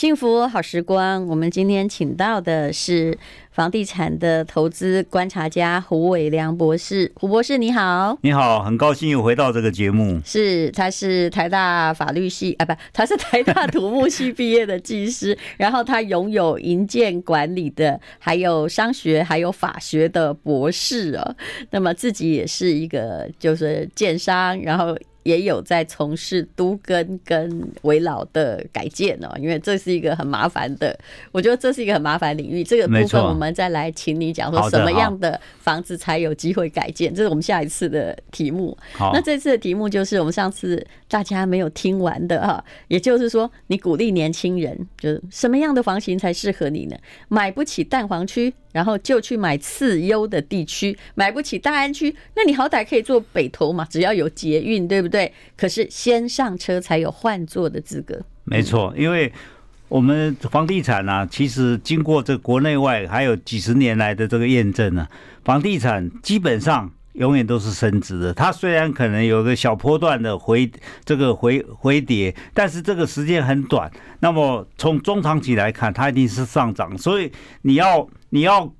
[0.00, 3.18] 幸福好时光，我们今天请到的是
[3.50, 7.12] 房地产的投资观察家胡伟良博士。
[7.16, 10.18] 胡博士你好，你好，很高兴又回到这个节目。
[10.24, 21.36] 是，他是台大法律系啊，不，他是台大土木系毕业的技师，然后他拥有营建管理的，还有商学，还有法学的博士哦。
[21.72, 24.96] 那么自己也是一个就是建商，然后。
[25.22, 30.98] 也有在从事都跟跟围老的改建哦，因为这是一个很麻烦的，
[31.32, 32.64] 我觉得这是一个很麻烦领域。
[32.64, 38.76] 这个部分我们再来请你讲说什么样的房子才有机会改建，这是我们下一次的题目。
[38.98, 46.96] 那这次的题目就是我们上次大家没有听完的哈，也就是说你鼓励年轻人，就是什么样的房型才适合你呢？
[47.28, 48.52] 买不起蛋黄区。
[48.72, 55.32] 然后就去买次优的地区，买不起大安区，那你好歹可以坐北投嘛，只要有捷运，对不对？
[55.56, 58.20] 可是先上车才有换座的资格。
[58.44, 59.32] 没错，因为
[59.88, 65.06] 我们房地产啊，其实经过这国内外还有几十年来的这个验证呢，
[65.44, 66.92] 房地产基本上。
[67.14, 70.70] 永远都是升值的，它虽然可能有个小波段的回
[71.04, 73.90] 这个回回跌，但是这个时间很短。
[74.20, 76.96] 那么从中长期来看，它一定是上涨。
[76.96, 77.30] 所以
[77.62, 78.72] 你要你要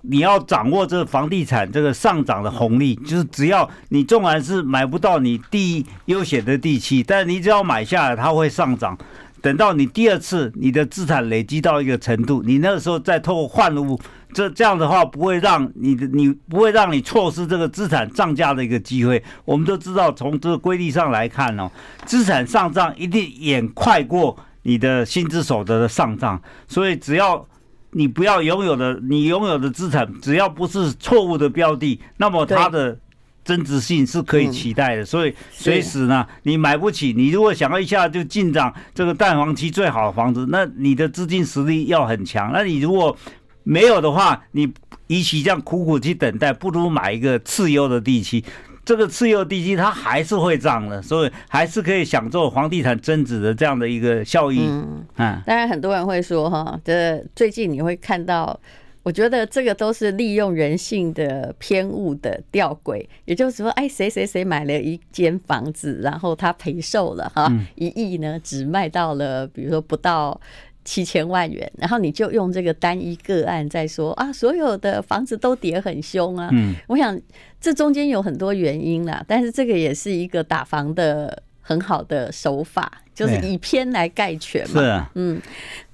[0.00, 8.96] 你要掌握这个房地产这个上涨的红利，就是只要你纵然是买不到你第一优选的地契，但你只要买下来，它会上涨。
[9.42, 14.00] 等到你第二次你的资产累积到一个程度，你那个时候再透过换屋。
[14.34, 19.22] 这这样的话不会让你的你不会让你错失这个资产涨价的一个机会。
[19.44, 21.70] 我们都知道，从这个规律上来看哦，
[22.04, 26.42] 资产上涨一定远快过你的薪资所得的上涨。
[26.66, 27.46] 所以只要
[27.92, 32.98] 你不要拥有的你拥有的资产，只要不是错误的标的，那么它的
[33.44, 35.04] 增值性是可以期待的。
[35.04, 42.50] 所以随时呢，你买不起，你如果想要一下就进涨这个蛋黄期最好的房子，那你的资金实力要很强。
[42.52, 43.16] 那你如果
[43.64, 44.72] 没有的话，你
[45.08, 48.44] 与其这样苦苦去等待，不如买一个次优的地基。
[48.84, 54.60] 这个次优地基它还是会涨的，所以还是可以享受房地产增值的这样的一个效益。
[54.60, 58.60] 嗯，当然很多人会说哈，这最近你会看到，
[59.02, 63.02] 我觉得这个都是利用人性的偏误的吊诡。
[63.24, 70.38] 也就是说，哎，谁谁谁买了一间房子，然后他赔售了哈，一亿呢，只卖到了，比如说不到。
[70.84, 76.48] 七千万元，然后你就用这个单一个案在说啊，所有的房子都跌很凶啊。
[76.52, 77.18] 嗯，我想
[77.60, 84.80] 这中间有很多原因啦，但是这个也是一个打房的很好的手法，就是以偏来概全嘛。
[84.80, 85.40] 是啊，嗯。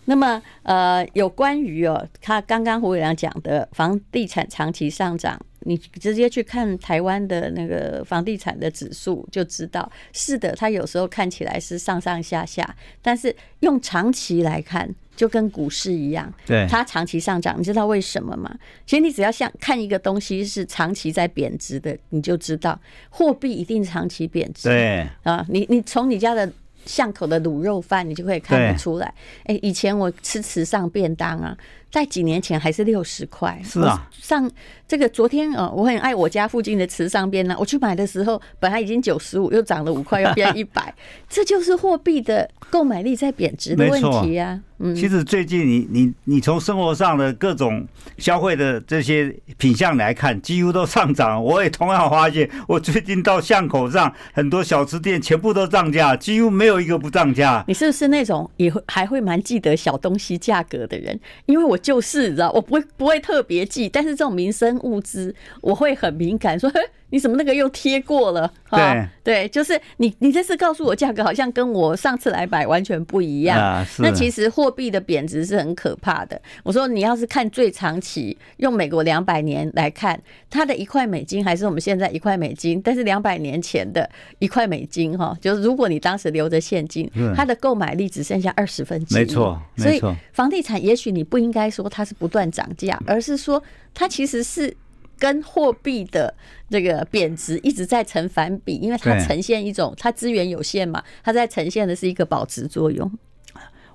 [0.07, 5.41] 那么呃，有关于哦，他刚刚胡伟良讲的房地产长期上涨。
[5.61, 18.55] 你直接去看台湾的那个房地产的指数，就知道是的，它有时候看起来是上上下下，但是用长期来看，就跟股市一样，对，它长期上涨，你知道为什么吗？
[18.87, 24.69] 其实你只要像看一个东西是长期在贬值的，你就知道货币一定长期贬值。
[24.69, 26.51] 对啊，你你从你家的
[26.87, 29.13] 巷口的卤肉饭，你就可以看得出来。
[29.45, 31.57] 哎，以前我吃池上便当啊。
[31.91, 34.09] 在几年前还是六十块，是啊。
[34.13, 34.49] 上
[34.87, 37.57] 这个昨天啊，我很爱我家附近的池上边呢。
[37.59, 40.95] 我去买的时候，本来已经九十五，又涨了五块，又变一百。
[41.29, 44.61] 这就是货币的购买力在贬值的问题啊。
[44.83, 47.87] 嗯，其实最近你你你从生活上的各种
[48.17, 51.43] 消费的这些品相来看，几乎都上涨。
[51.43, 57.65] 我也同样发现，我最近到巷口上很多小吃店全部都涨价，几乎没有一个不涨价。
[57.67, 61.19] 你是不是那种也会还会蛮记得小东西价格的人？
[61.47, 61.80] 因为我。
[61.83, 66.81] 就是，你知道，我不会不会特别记，但是这种民生物资，我会很敏感，说，嘿。
[67.13, 68.49] 你怎么那个又贴过了？
[68.71, 73.85] 对对，就是你你这次告诉我价格好像跟我上次来买完全不一样。
[73.99, 76.41] 那其实货币的贬值是很可怕的。
[76.63, 84.09] 我说你要是看最长期，用美国两百年来看，它的一块美金还是我们现在一块美金，但是两百年前的
[84.39, 89.19] 一块美金哈，就是如果你当时留着现金，它的购买力只剩下二十分之一。
[89.19, 90.01] 没错，所以
[90.33, 93.63] 房地产也许你不应该说它是不断涨价，而是说
[93.95, 94.77] 它其实是。
[95.21, 96.35] 跟货币的
[96.71, 103.13] 这个贬值一直在成反比，因为它呈现一种它资源有限嘛，它在呈现的是一个保值作用。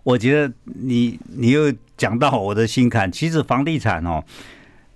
[0.04, 3.12] 我觉得你你又讲到我的心坎。
[3.12, 4.24] 其实房地产哦，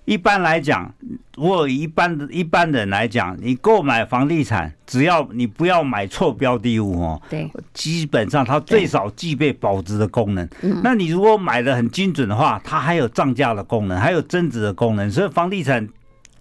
[0.09, 0.91] 一般来讲，
[1.37, 10.49] 如果一般的一般人来讲，你购买房地产，只要你不要买错标的物哦，对，基本上它最少具备保值的功能。
[10.83, 15.11] 那你如果买的很精准的话，它还有涨价的功能，还有增值的功能。
[15.11, 15.87] 所以房地产。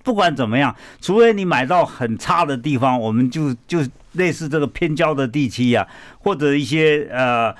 [0.04, 3.80] 不管怎么样，除非你买到很差的地方，我们就就
[4.12, 5.86] 类似这个偏郊的地区啊，
[6.18, 7.54] 或者一些呃，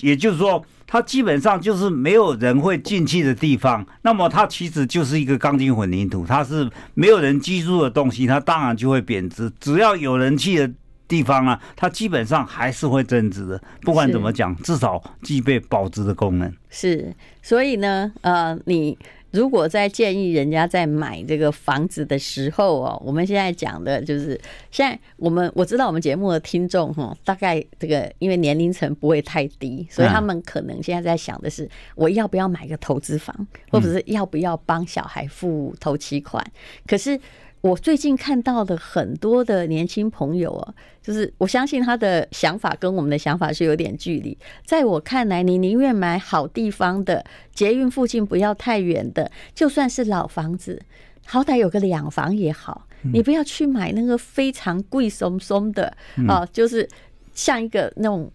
[0.00, 9.48] 也就是说它基本上就是没有人会进去的地方，那么它其实就是一个钢筋混凝土，它是没有人居住的东西，它当然就会贬值。
[9.60, 10.68] 只要有人去的
[11.06, 13.62] 地方啊，它基本上还是会增值的。
[13.82, 16.52] 不管怎么讲，至少具备保值的功能。
[16.68, 18.98] 是，所以呢，呃，你。
[19.30, 24.40] 如果在建议人家在买这个房子的时候哦，我们现在讲的就是，
[24.70, 36.44] 现在我们我知道我们节目的听众哈，大概这个因为年龄层不会太低，所以他们可能现在在想的是，我要不要买个投资房，或者是要不要帮小孩付头期款？
[36.86, 37.20] 可是。
[37.60, 44.36] 我最近看到的很多的年轻朋友啊，就是我相信他的想法跟我们的想法是有点距离。
[44.64, 47.22] 在我看来，你宁愿买好地方的，
[47.52, 50.80] 捷运附近不要太远的，就算是老房子，
[51.26, 52.86] 好歹有个两房也好。
[53.12, 55.94] 你不要去买那个非常贵松松的
[56.26, 56.88] 啊，就是
[57.34, 58.30] 像一个那种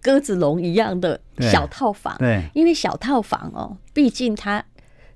[0.00, 2.16] 鸽子笼一样的小套房。
[2.18, 4.64] 对，因为小套房哦，毕竟它。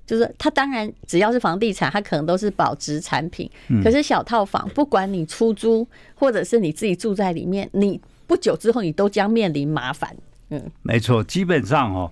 [0.07, 3.47] 就是它当然只要是房地产，它可能都是保值产品。
[3.83, 10.15] 可是小套房，不管你出租或者是你自己住在里面，你不久之后你都将面临麻烦。
[10.49, 12.09] 嗯，没错，基本上哦，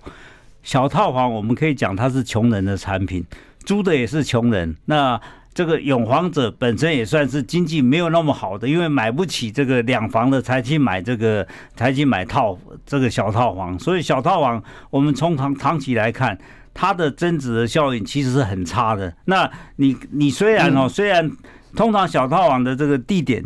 [0.62, 3.24] 小套房我们可以讲它是穷人的产品，
[3.64, 4.76] 租的也是穷人。
[4.84, 5.18] 那
[5.54, 13.78] 这个永房者本身也算是经济没有那么好的，因为买不起这个两房的，才去买这个，才去买套这个小套房。
[13.78, 16.38] 所以小套房我们从长长期来看。
[16.78, 19.10] 它的增值的效应其实是很差的。
[19.24, 21.30] 那你你虽然哦，虽然
[21.74, 23.42] 通常小套房的这个地点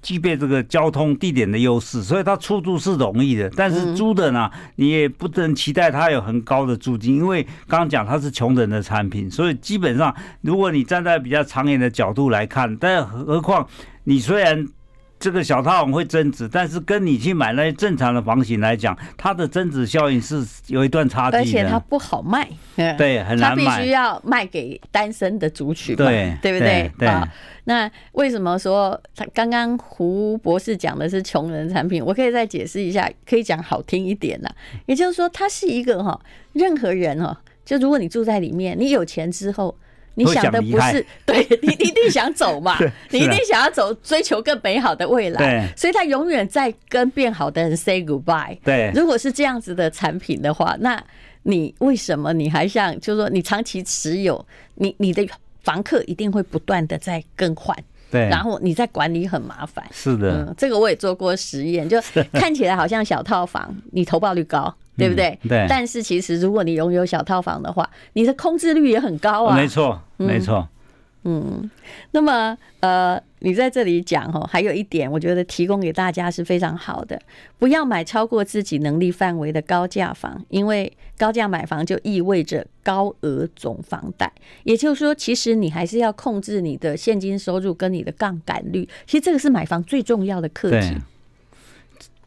[0.00, 3.50] 具备这个交通地点的优势，所以它出租是容易的。
[3.56, 13.66] 但是租的呢，你也不能期待它有很高的租金，因为刚刚讲它是穷人的产品，所以基本上如果你站在比较长远的角度来看，但何况
[14.04, 14.64] 你虽然。
[15.24, 23.64] 这个小套房会增值，但是跟你去买那些正常的房型来讲，它的增值效应是有一段差距的，而且它不好卖，对，很难卖。
[23.64, 26.92] 它必须要卖给单身的族群，对，对不对？
[26.98, 27.08] 对。
[27.08, 27.26] 啊，
[27.64, 32.04] 那为什么说他刚刚胡博士讲的是穷人产品？
[32.04, 34.50] 我可以再解释一下，可以讲好听一点呢。
[34.84, 36.20] 也就是说，它是一个哈，
[36.52, 39.74] 任何人哈，就如果你住在里面，你有钱之后。
[40.14, 42.78] 你想的不是，对， 你一定想走嘛，
[43.10, 45.38] 你一定想要走，追求更美好的未来。
[45.38, 48.58] 对，所以他永远在跟变好的人 say goodbye。
[48.64, 51.02] 对，如果是这样子的产品的话，那
[51.42, 54.46] 你为什么你还像，就是说你长期持有，
[54.76, 55.28] 你你的
[55.62, 57.76] 房客一定会不断的在更换。
[58.10, 59.84] 对，然后你在管理很麻烦。
[59.90, 62.00] 是的，嗯，这个我也做过实验，就
[62.32, 64.72] 看起来好像小套房，你投报率高。
[64.96, 65.38] 对不对？
[65.48, 65.66] 对。
[65.68, 69.56] 但是其实，如果你拥有小套房的话，你的空置率也很高啊。
[69.56, 70.68] 没错，没错。
[71.26, 71.70] 嗯，
[72.10, 77.18] 那么呃，你在这里讲哦，还有一点，我觉得提供给大家是非常好的，
[77.58, 84.30] 不要买超过自己能力范围的高价房，因为高价买房就意味着高额总房贷。
[84.64, 88.86] 也就是说，其实你还是要控制你的现金收入跟你的杠杆率。
[89.06, 90.94] 其实这个是买房最重要的课题。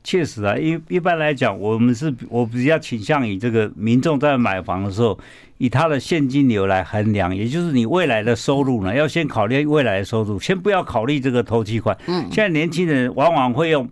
[0.07, 5.19] 确实啊，一一般来讲，我们是我比较倾向于这个民众在买房的时候，
[5.57, 11.97] 以他的现金流来衡量，也就是你未来的收入呢，要先考虑未来的收入，先不要考虑这个投期款。
[12.07, 13.89] 嗯，现在年轻人往往会用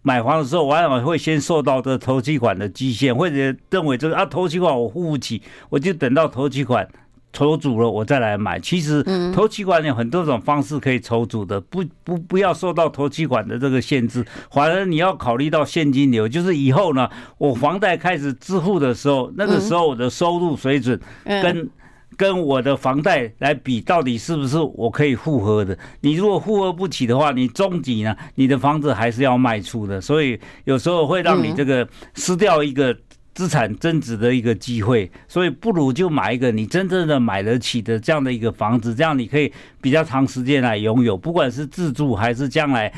[0.00, 6.88] 买房的时候，往往会先受到这个头期款的极限，或者认为这个啊投期款我付不起，我就等到投期款。
[7.32, 8.58] 筹足了，我再来买。
[8.58, 14.24] 其实，头期款有很多种方式可以筹足的，不不不要受到头期款的这个限制。
[14.50, 21.68] 反而你要考虑到现金流，就是以后呢，我房贷开始支付的时候，那个时候我的收入水准跟
[22.16, 25.78] 跟我的房贷来比，到底是不是我可以复合的？
[26.00, 30.00] 你如果复合不起的话，你终极呢，你的房子还是要卖出的。
[30.00, 32.96] 所以有时候会让你这个失掉一个。
[33.38, 42.92] 资产增值的一个机会，所以不如就买一个你真正的买得起的这样的一个房子，这样你可以比较长时间来拥有，不管是自住还是将来，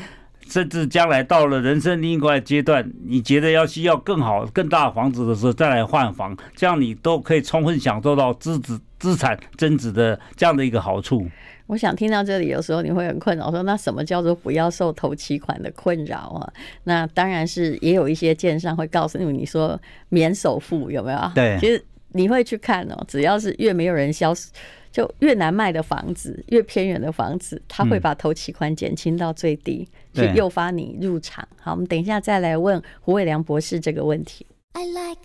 [0.47, 11.29] 甚至将来到了人生另外阶段，你觉得要需要更好、更大房子的时候再来换房，这样你都可以充分享受到资资资产增值的这样的一个好处。
[11.71, 16.53] 我想听到这里，有时候你会很困扰，说那什么叫做不要受头期款的困扰啊？
[16.83, 21.31] 那当然是也有一些建商会告诉你，你说免首付有没有？
[21.33, 24.33] 对，其实你会去看哦，只要是越没有人销，
[24.91, 31.47] 就越难卖的房子，越偏远的房子，他会把头期款减轻到最低，去诱发你入场。
[31.57, 34.45] 好，我们等一下再来问胡伟良博士这个问题。
[34.73, 35.21] I like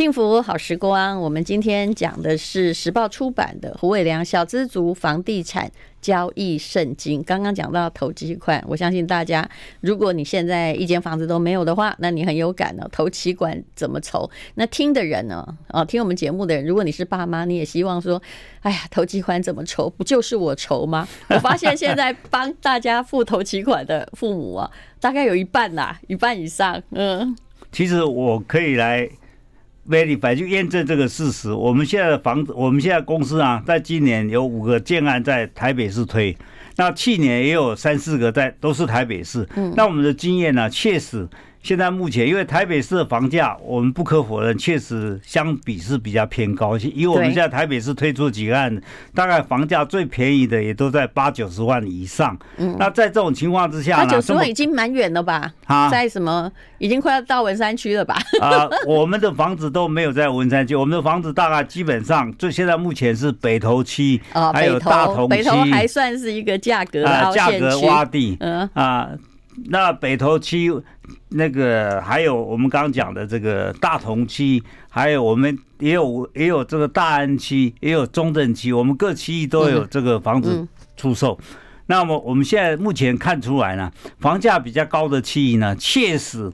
[0.00, 7.22] 幸福好时光，我们今天讲的是时报出版的胡伟良小资族房地产交易圣经。
[7.22, 9.46] 刚刚讲到投期款，我相信大家，
[9.82, 12.88] 如果你现在一间房子都没有的话，那你很有感呢。
[12.90, 14.30] 头期款怎么筹？
[14.54, 15.46] 那听的人呢？
[15.68, 18.22] 哦，听我们节目的人，如果你是爸妈，你也希望说，
[18.62, 19.90] 哎呀，投期款怎么筹？
[19.90, 21.06] 不就是我筹吗？
[21.28, 26.82] 我发现现在帮大家付投期款的父母啊，大概有一半啦，一半以上。
[26.92, 27.36] 嗯，
[27.70, 29.06] 其实我可以来。
[29.90, 31.52] Verify 就验证这个事实。
[31.52, 36.34] 我们现在的房子，我们现在公司啊，在今年有五个建案在台北市推，
[36.76, 39.46] 那去年也有三四个在，都是台北市。
[39.74, 41.28] 那我们的经验呢，确实。
[41.62, 46.76] 现在目前，因为台北市的房价，我们不可否认，确实相比是比较偏高。
[46.78, 48.82] 以我们现在台北市推出几个案子，
[49.14, 52.38] 大概房价最便宜的也都在八九十万以上。
[52.56, 55.52] 嗯，那在这种情况之下，八九十万已经蛮远了吧？
[55.66, 56.50] 啊，在什么？
[56.78, 58.16] 已经快要到文山区了吧？
[58.40, 68.38] 啊，我们的房子都没有在文山区，我们的房子大概基本上，就现在目前是北投区，还有大同区，北投还算是一个价格啊，价格洼地。
[68.40, 69.10] 嗯啊。
[69.66, 70.72] 那北投区
[71.28, 81.38] 那个还有我们刚刚讲的这个大同区，还有我们也有也有这个大安区，也有中正区，我们各区域都有这个房子出售。
[81.86, 86.50] 那么我们现在目前看出来呢，房价比较高的区域呢，确实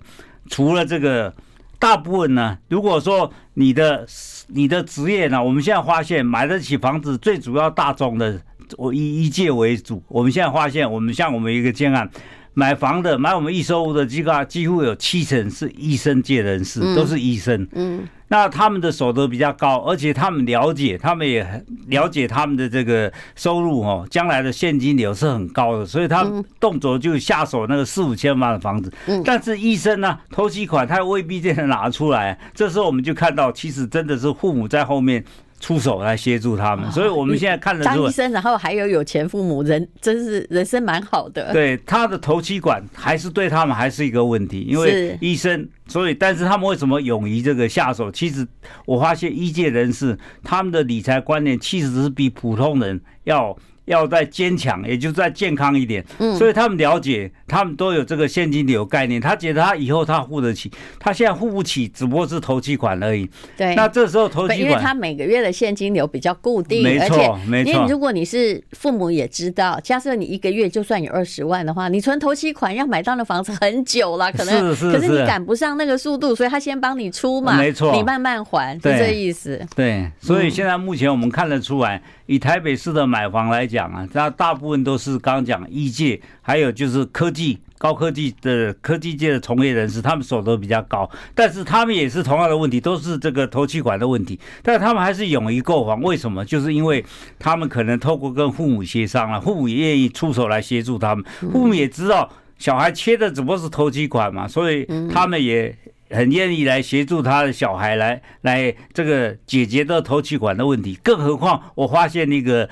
[0.49, 1.33] 除了这个
[1.79, 4.07] 大部分呢，如果说你的
[4.49, 8.41] 你的职业呢，我们现在发现买得起房子最主要大众的，
[8.77, 10.03] 我以一界为主。
[10.09, 12.11] 我们现在发现，我们像我们一个建案。
[12.59, 17.69] 买房的买我们易收屋的几个几乎有七成是医生界人士，都是医生。
[17.73, 28.91] 嗯，那他们的所得比较高，而且他们了解，他们也很了解他们的这个收入哦，将来的现金流是很高的，所以他们动辄就下手那个四五千万的房子。
[29.07, 32.39] 嗯，但是医生呢，头期款他未必就能拿出来。
[32.55, 35.23] 这时候我们就看到，其实真的是父母在后面。
[35.59, 41.53] 出手来协助他们，所以我们现在看的是当医生，然后还有有钱父母，人真是人生蛮好的。
[41.53, 48.11] 对，他的头期管还是对他们还是一个问题，因为医生，所以但是他们为什么勇于这个下手？
[48.11, 48.47] 其实
[48.85, 53.57] 我发现医界人士他们的理财观念其实是比普通人要。
[53.87, 56.05] 要再坚强，也就再健康一点。
[56.19, 59.21] 嗯，所以他们了解，他们都有这个现金流概念。
[59.21, 63.29] 他觉得他以后他付得起，他现在付不起，只不过是头期款而已。
[63.57, 67.73] 对，那这时候头期款，因为他每个月的现金流比较固定，没错，没错。
[67.73, 79.65] 因为如果你是父母也知道，假设你一个月就算有二十万的话，你存头期款要买到那房子很久了，可能是是，可是你赶不上那个速度，所以他先帮你出嘛，没错，你慢慢还，是这意思。
[79.75, 82.03] 对，所以现在目前我们看得出来。
[82.29, 96.45] 以台北市的买房来讲啊，那大部分都是刚刚讲医界，还有就是科技、高科技的科技界的从业人士，他们所得比较高，但是他们也是同样的问题，都是这个头气管的问题，但他们还是勇于购房，为什么？
[96.45, 97.05] 就是因为
[97.39, 105.77] 他们可能透过跟父母协商了，父母也愿意出手来协助他们，父母也知道小孩缺的只不过是头期款嘛，所以他们也。
[106.09, 112.71] 很愿意来协助他的小孩来来这个解决这头气管的问题，更何况我发现那个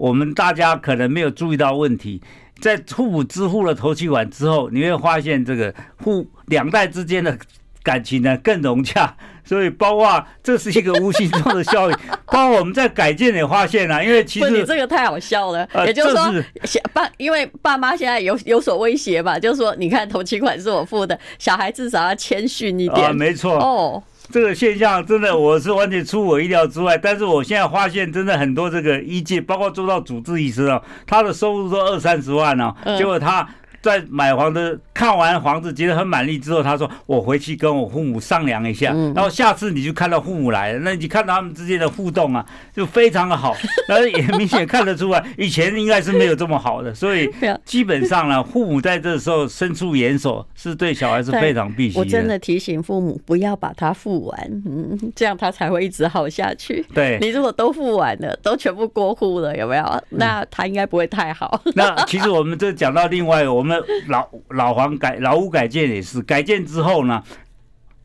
[0.00, 2.22] 我们大家可能没有注意到问题，
[2.58, 7.38] 在父母支付了头期款之后，你会发现这个父两代之间的。
[7.82, 11.96] 感情呢更融洽，所以包括这是一个无形中的效应。
[12.30, 15.66] 包括我们在改建也发现了、啊，因为其实你这个太好笑了。
[15.86, 23.06] 也就是说，爸因为爸妈现在有有所威胁吧，就是说，你看头期款是我付的，小孩至少要谦逊一点。
[23.06, 23.54] 啊，没错。
[23.54, 26.96] 哦，这个现象真的我是完全出我意料之外。
[26.96, 33.48] 但是我现在发现，真的很多这个医界，包括做到主治医师啊，他的收入都二三十万呢、啊，结果他。
[33.82, 42.44] 在买房的看完房子觉得很满意之后，他说：“我回去跟我父母商量一下，然后下次你就看到父母来了，那你看到他们之间的互动啊，
[42.74, 43.56] 就非常的好，
[43.88, 47.26] 但是也明显看得出来，以前应该是没有这么好的，所以
[47.64, 52.00] 基本上呢，父母在这时候伸出援手，是对小孩是非常必须的。
[52.00, 56.84] 我真的提醒父母不要把它付完，嗯，这样他才会一直好下去。
[56.92, 60.04] 对，你如果都付完了，都全部过户了，有没有？
[60.10, 61.62] 那他应该不会太好。
[61.74, 63.69] 那其实我们这讲到另外我们。
[63.70, 67.22] 那老老房改老屋改建也是改建之后呢，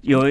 [0.02, 0.22] 有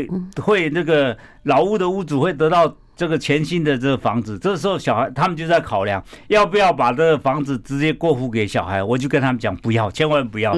[0.41, 8.83] 会那个老屋的屋主会得到这个全新的这个房子，这时候小孩他们就在考量要不要把这个房子直接过户给小孩。
[8.83, 10.55] 我就跟他们讲不要，千万不要。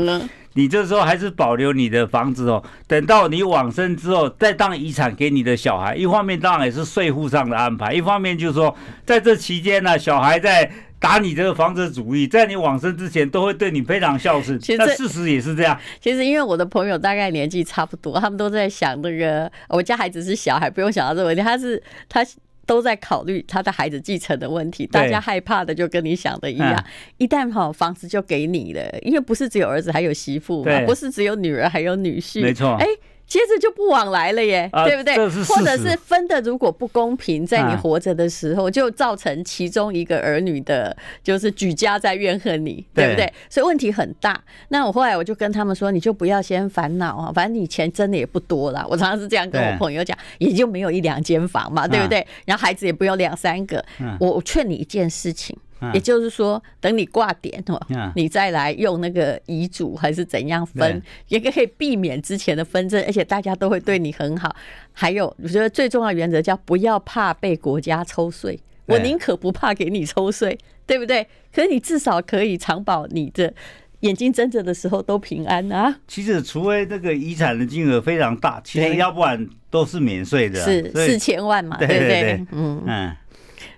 [0.56, 5.94] 你这时候还是保留你的房子哦，等到你往生之后再当遗产给你的小孩。
[5.94, 14.58] 一方面当然也是税负上的安排，一方面就是说在这期间呢，小孩在打你这个房子主意，在你往生之前都会对你非常孝顺。
[14.58, 15.78] 其实那事实也是这样。
[16.00, 21.42] 其实因为我的朋友大概年纪差不多，他们都在想那个我家孩子是小孩，不用想到这个问题。
[21.42, 22.26] 他是他。
[22.66, 26.84] 都在考虑他的孩子继承的问题，大家害怕的就跟你想的一样，
[27.16, 32.86] 一旦好房子就给你了，因为不是只有儿子，还有媳妇嘛，不是只有女儿，还有女婿，没错，哎。
[33.26, 35.16] 接着就不往来了耶，啊、对不对？
[35.44, 43.32] 或者是分的如果不公平，在你活着的时候，就造成其中一个儿女的，就是举家在怨恨你，对不对？
[43.50, 44.40] 所以问题很大。
[44.68, 48.86] 那我后来我就跟他们说，你就不要先烦恼啊，反正你钱真的也不多啦。
[48.88, 52.26] 我常常是这样跟我朋友讲，也就没有一两间房嘛，对不对？
[52.44, 53.84] 然后孩子也不用两三个。
[54.20, 55.56] 我劝你一件事情。
[55.92, 57.80] 也就是说，等你挂点哦，
[58.14, 64.54] 你再来用那个遗嘱还是怎样分，也可以避免之前的纷争，而且大家都会对你很好。
[64.92, 71.26] 还有，我觉得最重要原则叫不要怕被国家抽税，我宁可不怕给你抽税，对不对？
[71.54, 73.52] 可是你至少可以长保你的
[74.00, 75.94] 眼睛睁着的时候都平安啊。
[76.08, 82.46] 其实，除非这个遗产的金额非常大，其实要不然都是免税的，是四千万嘛，对不对？
[82.52, 83.16] 嗯嗯。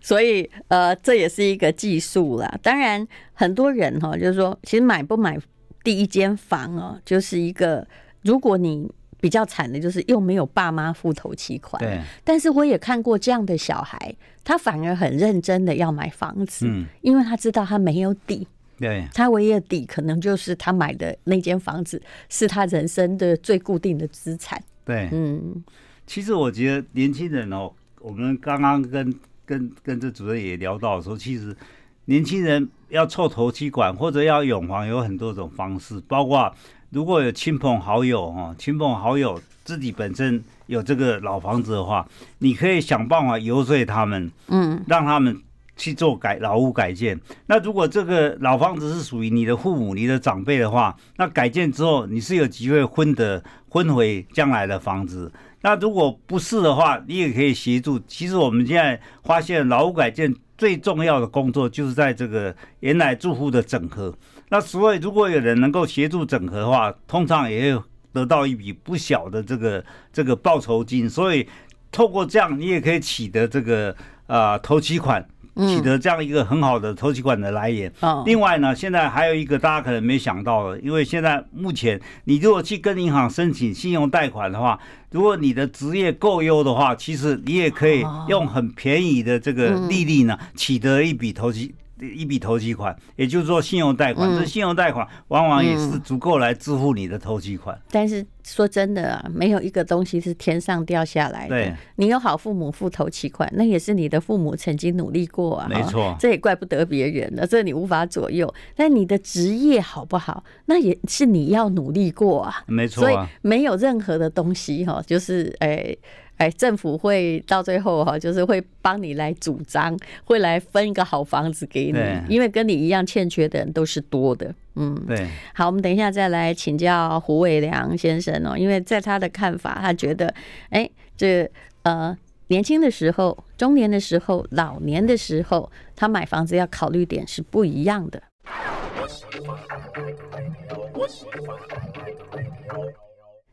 [0.00, 2.58] 所以，呃，这也是一个技术啦。
[2.62, 5.38] 当然，很多人哈，就是说，其实买不买
[5.82, 7.86] 第一间房哦，就是一个，
[8.22, 11.80] 如果你比较惨的，就是又没有爸妈付头期款。
[11.82, 12.00] 对。
[12.24, 18.46] 但是我也看过这样的小孩，他反而很认真的要买房子，嗯，因为他知道他没有底。
[18.78, 19.06] 对。
[19.12, 24.62] 他唯一的底可能就是他买的那间房子是他人生的最固定的资产。
[24.84, 25.08] 对。
[25.10, 25.64] 嗯。
[26.06, 29.14] 其实我觉得年轻人哦，我们刚刚跟。
[29.48, 31.56] 跟跟这主任也聊到说，其实
[32.04, 36.54] 年轻人要凑头期款或者要永房有很多种方式，包括
[36.90, 42.06] 如果有亲朋好友哈，亲朋好友自己本身有这个老房子的话，
[42.40, 45.40] 你可以想办法游说他们，嗯，让他们
[45.76, 47.18] 去做改老屋改建。
[47.46, 55.32] 那如果这个老房子是属于你的父母、你的长辈的话，那改建之后你是有机会分得分回将来的房子。
[55.60, 57.98] 那如果不是的话，你也可以协助。
[58.06, 64.14] 其实我们现在发现，劳务改建最重要的工作就是在这个原来住户的整合。
[64.50, 71.10] 那所以，如果有人能够协助整合的话，通常也会得到一笔不小的这个这个报酬金。
[71.10, 71.46] 所以，
[71.90, 73.94] 透过这样，你也可以取得这个
[74.26, 75.26] 啊头期款。
[75.58, 77.92] 取得这样一个很好的投期款的来源。
[78.24, 84.78] 另外呢，现在还有一个大家可能没想到的，因为现在目前你如果去跟银行申请信用贷款的话，
[85.10, 91.74] 如果你的职业够优的话，其实你也可以用很便宜的这个利率呢，取得一笔投期。
[92.00, 97.78] 一笔投机款，也就是说信用贷款，这信用贷款往往也是足够来支付你的投机款。
[97.90, 101.48] 但是说真的啊，没有一个东西是天上掉下来的。
[101.48, 105.66] 对，你有好父母付头期款，那也是你的父母曾经努力过啊。
[105.68, 108.52] 没错，这也怪不得别人了，这你无法左右。
[108.76, 112.62] 但你的职业好不好，那也是你要努力过啊。
[112.66, 115.96] 没错，所以没有任何的东西哈，就是哎。
[116.38, 121.98] 哎，政府会到最后哈，就是会帮你来主张，会来分一个好房子给你，
[122.34, 124.54] 因为跟你一样欠缺的人都是多的。
[124.76, 125.26] 嗯，对。
[125.52, 130.32] 好，我们等一下再来请教胡伟良先生哦，因为在他的看法，他觉得，
[130.70, 131.50] 哎，这
[131.82, 138.22] 呃，年轻的时候、中年的时候、老年的时候，他买房子要考虑点是不一样的。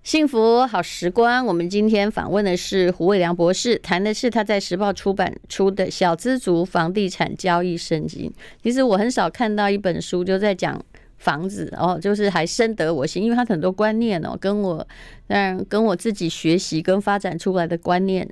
[0.06, 8.30] 幸福好时光，我们今天访问的是胡伟良博士，谈的是他在时报出版出的《小资族房地产交易圣经》。
[8.62, 10.80] 其实我很少看到一本书就在讲
[11.18, 14.88] 房子哦，就是还深得我心，因为他很多观念哦，跟我
[15.30, 18.30] 嗯跟我自己学习跟发展出来的观念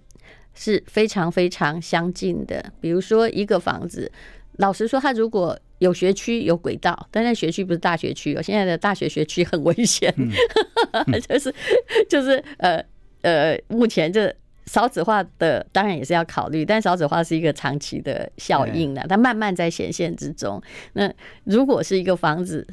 [0.53, 2.63] 是非常非常相近的。
[2.79, 4.11] 比如说一个房子，
[4.57, 8.41] 老实说，他如果有学区有轨道，但那学区不是大学区哦。
[8.41, 10.13] 现在的大学学区很危险，
[11.27, 11.53] 就是
[12.07, 12.83] 就是呃
[13.21, 14.33] 呃，目前这
[14.65, 20.61] 少子化的当然也是要考虑，但少子化是一个长期的效应呢，它慢慢在显现之中。
[20.93, 21.11] 那
[21.43, 22.65] 如果是一个房子，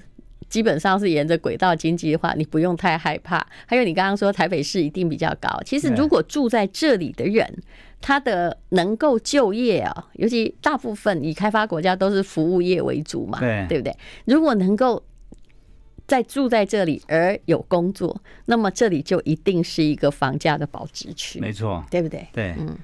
[0.48, 3.44] 基本上是沿着轨道经济的话，你不用太害怕。
[3.66, 7.52] 还有你刚刚说台北市一定比较高，其实如果住在这里的人。
[8.00, 13.96] 他的能够就业啊，尤其大部分以开发国家都是服务业为主嘛，对，对不对？
[14.24, 15.02] 如果能够
[16.06, 22.26] 在住在这里而有工作，那么这里就一定是一个房价的保值区，没错，对不对？
[22.32, 22.76] 对，嗯。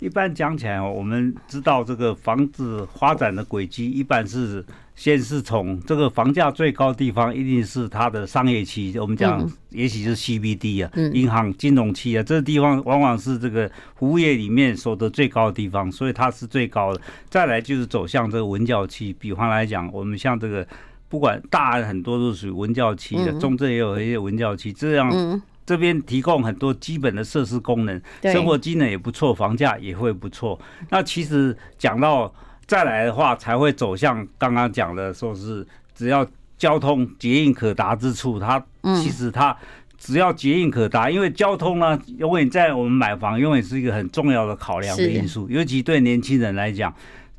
[0.00, 4.62] 一般讲起来，我们知道这个房子发展的轨迹，一般是
[4.94, 17.00] 先是从这个房价最高的地方，一定是它的商业区，我们讲也许是 CBD 啊，银行、金融区啊，这个地方往往是这个服务业里面所得最高的地方，所以它是最高的。
[17.28, 20.64] 再来就是走向这个文教区，比方来讲，我们像这个
[21.08, 30.56] 不管大安很多都属于文教区的，中正也有一些文教区，这样这边提供很多基本的设施功能，生活机能也不错，房价也会不错。
[30.88, 32.32] 那其实讲到。
[32.66, 38.64] 再来的话，才会走向刚刚讲的，说是只要交通捷运可达之处，它
[39.02, 39.56] 其实它
[39.98, 46.94] 只要捷运可达，因为交通呢，永远在我们买房永远是一个很重要的考量的因素，尤其对年轻人来讲，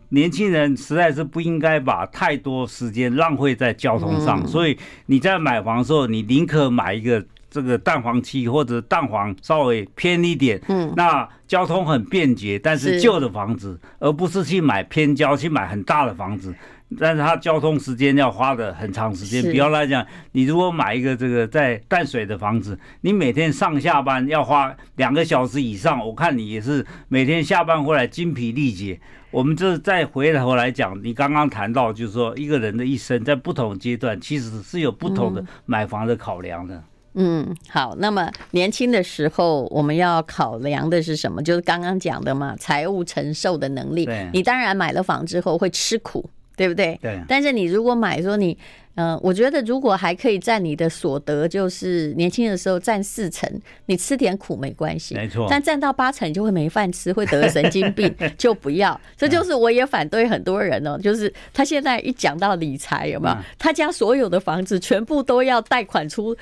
[0.09, 7.25] 年轻人实在是不应该把太多时间浪费在交通上，所以你在买房的时候，你宁可买一个。
[7.55, 16.53] 这个蛋黄区或者蛋黄稍微偏一点，嗯，那交通很便捷，但是旧的房子，而不是去买偏郊，去买很大的房子，
[16.99, 19.41] 但是它交通时间要花的很长时间。
[19.53, 28.99] 比方来讲，你如果买一个这个在淡水的房子，你每天上下班要花两个小时以上，我看你也是每天下班回来精疲力竭。
[29.31, 36.75] 我们这再回头来讲，你刚刚谈到就是说，一个人的一生在不同阶段，其实是有不同的买房的考量的。
[36.75, 36.83] 嗯，
[37.69, 37.95] 好。
[37.97, 41.41] 那么年轻的时候，我们要考量的是什么？
[41.41, 44.10] 就是刚刚讲的嘛，财务承受的能力。
[44.34, 46.99] 你当然买了房之后会吃苦，对不对？
[47.01, 47.19] 对。
[47.28, 48.58] 但是你如果买说你，
[48.95, 53.49] 嗯，我觉得如果还可以占你的所得，就是年轻的时候占四成，
[53.88, 55.15] 你吃点苦没关系。
[55.15, 55.47] 没错。
[55.49, 58.97] 但占到八成，你就会没饭吃，会得神经病， 就不要。
[59.17, 63.36] 这就是我也反对很多人哦，就是他现在一讲到理财，有没有？
[63.60, 66.36] 他家所有的房子全部都要贷款出。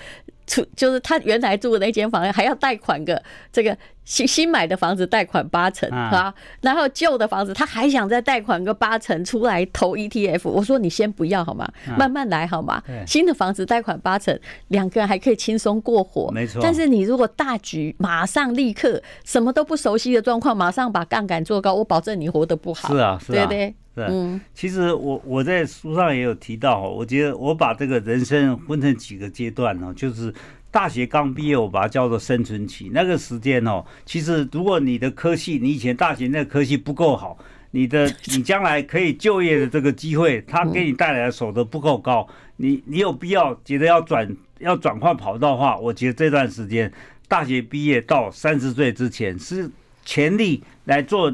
[0.46, 10.50] 出就是他原来住的那间房还要贷款个这个新新买的房子贷款八成啊，然后旧的房子他还想再贷款个八成出来投 ETF。
[10.50, 11.66] 我说你先不要好吗？
[11.98, 12.84] 慢慢来好吗？
[13.08, 16.30] 新的房子贷款八成，两个人还可以轻松过活。
[16.32, 16.62] 没错。
[16.62, 22.90] 但是你如果大局马上立刻什么都不熟悉的状况，马上把杠杆做高，我保证你活得不好。
[22.90, 23.76] 是啊，是啊，对对。
[23.96, 30.34] 是，其实我我在书上也有提到，我觉得我把这个人生分成几个阶段呢，就是
[30.72, 32.90] 大学刚毕业，我把它叫做生存期。
[32.92, 37.38] 那个时间哦，其实如果你的科系，你以前大学那个科系不够好，
[37.70, 42.28] 你的 你将来可以就业的这个机会，它给你带来的所得不够高，
[42.58, 44.28] 你你有必要觉得要转
[44.58, 46.92] 要转换跑道的话，我觉得这段时间
[47.28, 49.70] 大学毕业到三十岁之前是
[50.04, 51.32] 全力来做。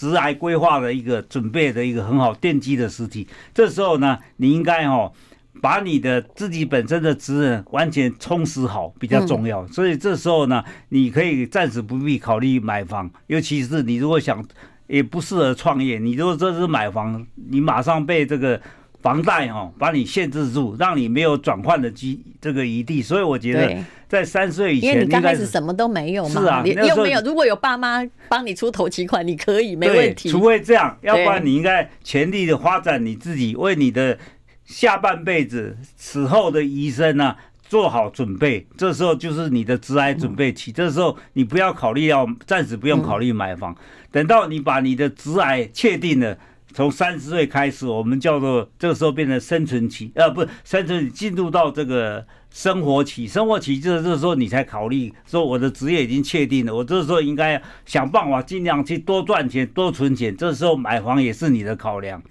[0.00, 5.12] 职癌规划的一个准备的一个很好奠基的时期，这时候呢，你应该哦，
[5.60, 9.66] 把你的自己本身的职能完全充实好比较重要。
[9.66, 14.42] 所以这时候呢，你可以暂时不必考虑买房，尤其是你如果想
[14.86, 18.58] 也不适合创业，你如果这是买房，你马上被这个。
[19.02, 27.20] 房贷哈，把你限制住，让你没有转换的机这个余地，所以我觉得在三岁以前，因为你刚开始什么都没有嘛，是啊，你又没有。
[27.22, 30.28] 如果有爸妈帮你出头期款，你可以没问题。
[30.28, 34.18] 除非这样，要不然你应该全力的发展你自己，为你的
[34.66, 38.66] 下半辈子此后的余生呢做好准备。
[38.76, 43.74] 这时候就是你的职癌准备期，这时候你不要考虑要暂时不用考虑买房，
[44.12, 46.36] 等到你把你的职癌确定了。
[46.72, 53.26] 从三十岁开始，我们叫做这个时候变成生存期，呃，不是生存，进入到这个生活期。
[53.26, 60.36] 生活期就是这时候你才考虑说，我的职业已经确定了，我这时候应该想办法尽量去多赚钱、多存钱。
[60.36, 62.22] 这时候买房也是你的考量。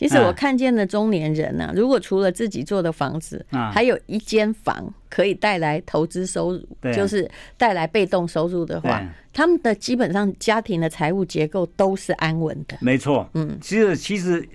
[0.00, 12.78] 其实我看见的中年人呢、啊，如果除了自己做的房子，还有一间房可以带来投资收入，就是带来被动收入的话，他们的基本上家庭的财务结构都是安稳的。
[12.80, 14.48] 没错，嗯，其实其实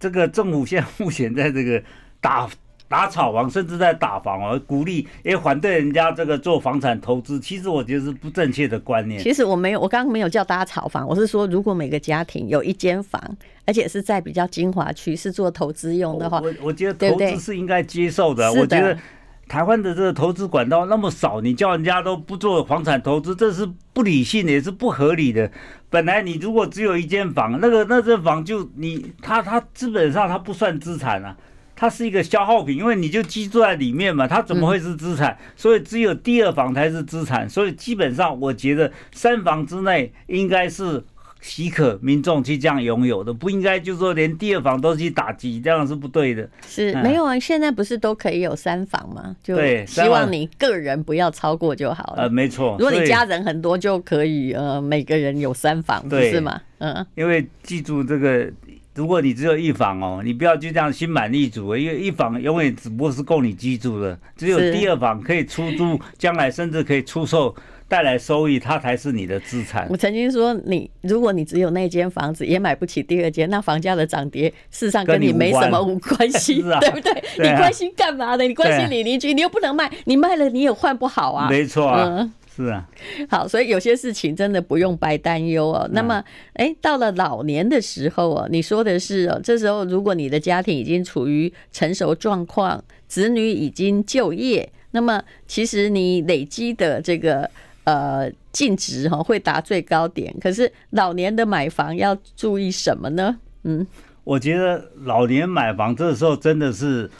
[0.00, 1.80] 这个政府现在目前在这个
[2.20, 2.50] 打。
[2.90, 9.22] 打炒房，甚至在打房而鼓励也反对人家这个做房产投资，其实我觉得是不正确的观念。
[9.22, 13.22] 其实我没有，我刚刚没有叫大家炒房，我是说，如果每个家庭有一间房，
[13.64, 18.52] 而且是在比较精华区，是做投资用的话，我我觉得投资是应该接受的。
[18.54, 18.98] 我觉得
[19.46, 25.48] 台湾的这个投资管道那么少，你叫人家都不做房产投资，这是不理性的，也是不合理的。
[25.88, 31.36] 本来你如果只有一间房，那个那间房就你他他基本上他不算资产啊。
[31.80, 35.34] 它是一个消耗品，因为你就居住在里面嘛，它怎么会是资产？
[35.56, 37.48] 所以只有第二房才是资产。
[37.48, 41.02] 所以基本上，我觉得三房之内应该是
[41.40, 46.46] 许可民众去这样拥有的，不应该就是说连第二房都去打击，这样是不对的。
[46.66, 49.34] 是没有啊，现在不是都可以有三房吗？
[49.42, 52.24] 就希望你个人不要超过就好了。
[52.24, 52.76] 呃，没错。
[52.78, 56.60] 如果你家人很多，就可以呃每个人有三房，不是吗？
[56.76, 58.52] 嗯，因为记住这个。
[59.00, 67.56] 如果你只有一房哦，你不要就这样心满意足，因为一房永远只不过是够你居住的，只有第二房可以出租，将来甚至可以出售。
[67.88, 69.84] 带来收益，它才是你的资产。
[69.90, 77.12] 我曾经说，你如果你只有那间房子，也买不起第二间，那房价的涨跌，事实上跟你没什么无关系， 对不对？
[77.38, 78.44] 你关心干嘛呢？
[78.44, 81.48] 你关心你邻居，你又不能卖，你卖了你也换不好啊。
[81.50, 82.88] 没错，嗯，是啊。
[83.28, 85.88] 好，所以有些事情真的不用白担忧哦。
[85.92, 86.22] 那么，
[86.54, 97.50] 哎，到了老年的时候哦，你说的是哦，这时候如果你的家庭已经处于成熟状况，子女已经就业，那么其实你累积的这个。
[97.84, 103.36] 呃，净值哈会达最高点，可是老年的买房要注意什么呢？
[103.64, 103.84] 嗯，
[104.22, 107.10] 我觉得老年买房这时候真的是。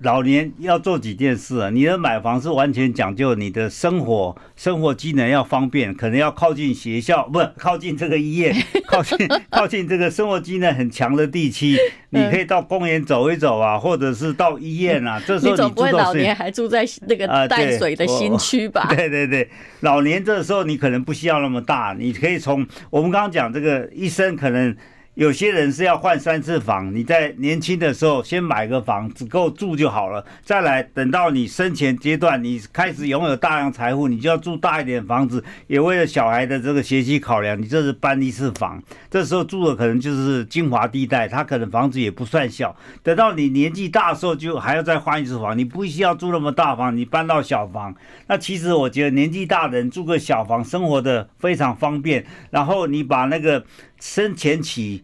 [0.00, 1.70] 老年要做几件事啊？
[1.70, 8.54] 你的买房是完全讲究你的生活，生活机能要方便，可能要靠近学校，不是靠近这个医院，
[8.86, 11.76] 靠近靠近这个生活机能很强的地区。
[12.10, 15.20] 你可以到公园走一走啊，或者是到医院啊。
[15.26, 18.86] 这时候你总不会老年还住在那个淡水的新区吧？
[18.94, 24.76] 对对对，老年这时候你可能不需要那么大，你可以从我们刚刚讲这个医生可能。
[25.18, 30.24] 有些人是要换三次房，你在年轻的时候先买个房，只够住就好了。
[30.44, 38.80] 再来，等到你生前阶段，你开始拥有大量财富，你就要住大一点房子，也为了小孩的这个学习考量，你这是搬一次房。
[39.10, 42.76] 这时候住的可能就是精华地带，他可能房子也不算小。
[43.02, 47.92] 等到你年纪大的时候，就还要再换一次房，你不需要住那么大房，你搬到小房。
[48.28, 52.24] 那其实我觉得年纪大的人住个小房，生活的非常方便。
[52.50, 53.64] 然后你把那个。
[54.00, 55.02] 生前期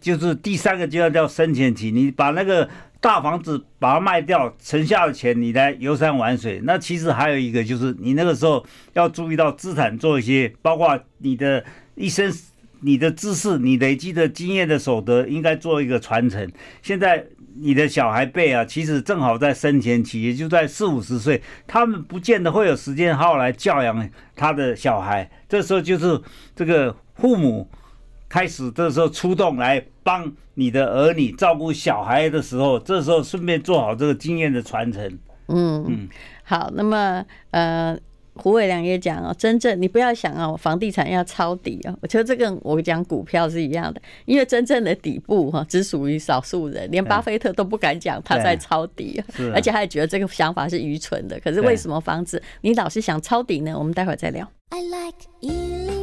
[0.00, 2.66] 就是第三个阶段叫生前期，你把那个
[3.00, 6.60] 大房子把它卖掉，剩下的钱你来游山玩水。
[6.64, 11.62] 那其实还有一个就是你那个时候要注意到资产做一些，包括你的
[11.96, 12.32] 一生、
[12.80, 16.50] 你的知识、你累积的经验的所得，应该做一个传承。
[16.80, 17.26] 现在
[17.56, 25.30] 你的小孩辈啊，其实正好在生前期，也就在四五十岁，他们不见得会有时间好好来教养他的小孩。
[25.46, 26.18] 这时候就是
[26.56, 27.70] 这个父母。
[28.30, 35.18] 开始这时候出动来帮你的儿女照顾小孩的时候，这时候顺便做好这个经验的传承。
[35.48, 36.08] 嗯嗯，
[36.44, 37.98] 好，那么呃，
[38.34, 49.20] 胡伟良也讲哦，真正你不要想哦，房地产要抄底哦，我觉得这跟我讲股票是一样的，因为真正的底部哈只属于少数人，连巴菲特都不敢讲他在抄底，
[49.52, 51.40] 而且他也觉得这个想法是愚蠢的。
[51.40, 53.76] 可是为什么房子你老是想抄底呢？
[53.76, 54.48] 我们待会儿再聊。
[54.68, 55.99] I like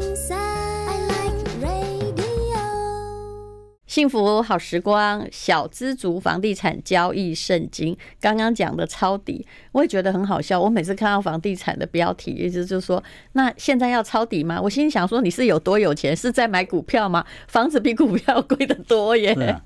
[3.88, 7.98] 幸福好时光，小资族房地产交易圣经。
[8.20, 10.60] 刚刚讲的抄底，我也觉得很好笑。
[10.60, 14.60] 我每次看到房地产的标题，意思就是说，那现在要抄底吗？
[14.62, 16.14] 我心里想说，你是有多有钱？
[16.14, 17.26] 是在买股票吗？
[17.48, 19.62] 房子比股票贵得多耶。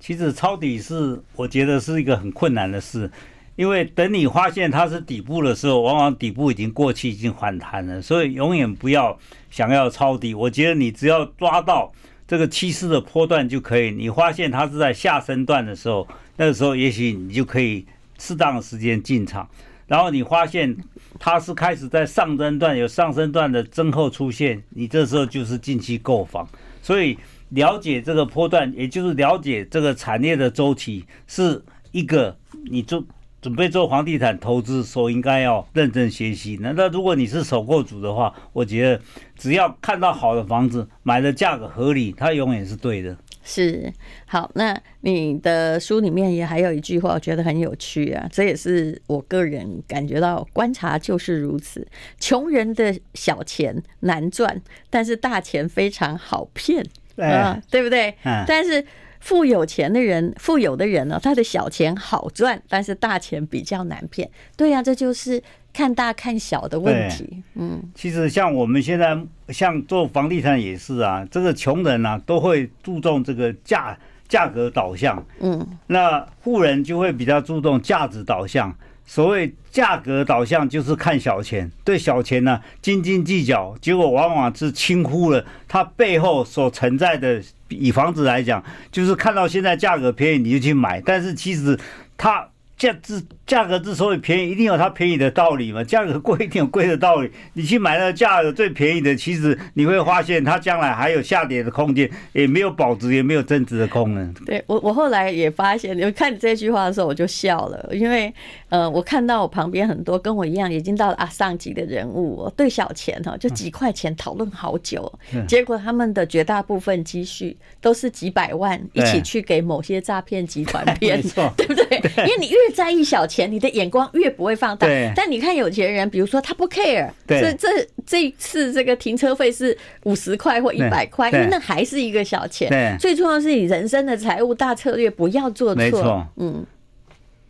[0.00, 3.10] 其实抄底是，我觉得是一个很困难的事，
[3.56, 8.00] 因为等你发现它是底部的时候，往往底部已经过去，已经反弹了。
[8.00, 9.18] 所以永远不要
[9.50, 10.34] 想要抄底。
[10.34, 11.92] 我觉得你只要抓到。
[12.28, 17.86] 这个趋势的波段就可以，你发现它是在下升段的时候，那个时候也许你就可以
[18.18, 19.48] 适当的时间进场。
[19.86, 20.76] 然后你发现
[21.18, 26.46] 它是开始在上升段，有上升段的增厚出现，你这时候就是近期购房。
[26.82, 32.36] 所以了解这个波段，也就是了解这个产业的周期，是一个
[32.70, 33.02] 你做。
[33.40, 36.58] 准备做房地产投资，所应该要认真学习。
[36.60, 39.00] 那那如果你是首购族的话，我觉得
[39.36, 43.16] 只要看到好的房子，买的价格合理，它永远是对的。
[43.44, 43.90] 是
[44.26, 48.28] 好，那你的书里面也还有一句话，我觉得很有趣啊。
[48.30, 51.86] 这也是我个人感觉到观察就是如此：
[52.18, 56.84] 穷人的小钱难赚，但是大钱非常好骗，
[57.16, 58.14] 啊，对不对？
[58.24, 58.84] 嗯，但是。
[59.20, 64.30] 富有钱的人，富有的人呢，他的小钱好赚，但是大钱比较难骗。
[64.56, 67.42] 对呀，这就是看大看小的问题。
[67.54, 78.74] 嗯，其实像我们现在像做房地产也是啊，这个穷人呢都会注重这个价价格导向，嗯，那富人就会比较注重价值导向。
[79.04, 87.42] 所谓价格导向，就是看小钱，对小钱呢斤斤计较，结果往往是轻忽了它背后所存在的。
[87.68, 91.78] 以房子来讲，就是看到现在价格便宜你就去买，但是其实
[92.16, 92.48] 它
[92.78, 95.82] 价之价格之所以便宜，一定有它便宜的道理嘛。
[95.82, 97.30] 价格贵一定有贵的道理。
[97.54, 104.32] 你去买那个价格最便宜的，其实你会发现它将来还有下跌的空间，也没有保值，也没有增值的功能。
[104.46, 108.32] 对我，我后来也发现，你看你这句话的时候，我就笑了，因为
[108.68, 115.12] 呃，我看到我旁边很多跟我一样已经到了啊上级的人物，对小钱哈，就几块钱讨论好久，
[115.48, 121.20] 结果他们的绝大部分积蓄都是几百万一起去给某些诈骗集团骗，
[121.56, 121.86] 对不 对？
[122.18, 124.86] 因为你越在意小钱，你的眼光越不会放大。
[125.14, 127.68] 但你看有钱人，比如说他不 care，这这
[128.06, 132.96] 这一次这个停车费是五十块或一百块，因为那还是一个小钱。
[132.98, 135.82] 最重要的是你人生的财务大策略不要做错。
[135.82, 136.66] 没错，嗯。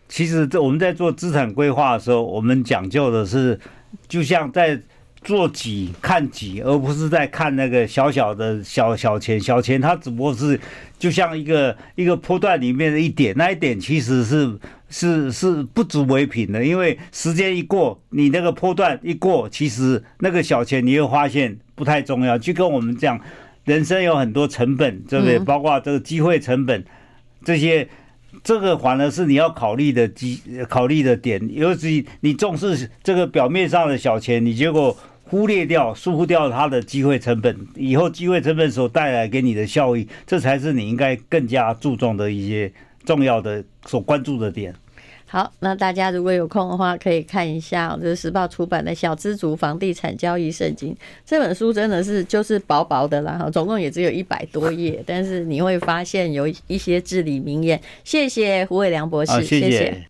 [0.08, 3.58] 其实这我们在做资产规划的时候，我们讲究的是，
[4.08, 4.80] 就像在。
[5.24, 10.58] 做几看几，而不是在看那个小小的小小钱，小钱它只不过是
[10.96, 14.48] 就像一个一个波段里面的一点，那一点其实是
[14.88, 22.36] 是是不足为凭的，因为时间一过，你那个波段一过，其实那个小钱你会发现不太重要。
[22.38, 23.20] 就跟我们讲，
[23.64, 25.38] 人生有很多成本，对不对？
[25.38, 26.84] 包括这个机会成本，
[27.44, 27.88] 这些
[28.42, 34.96] 这个反而是你要考虑的机考虑的点，尤其你重视这个表面上的小钱，你结果。
[35.30, 42.72] 忽略掉、疏忽掉它的机会成本，以后机会成本所带来给你的效益，这才是你应该更加注重的一些
[43.08, 44.74] 重要的所关注的点。
[45.24, 50.94] 好，那大家如果有空的话，可以看一下这是时报出版的《小资族房地产交易圣经》
[51.24, 57.80] 这本书，真的是就是薄薄的啦，哈，总共也只有一百多页，但是你会发现有一些至理名言。
[58.04, 59.70] 谢谢胡伟良博士，谢谢。
[59.70, 60.04] 谢谢。